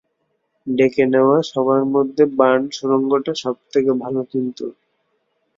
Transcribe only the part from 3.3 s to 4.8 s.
সবথেকে ভালো চিনত।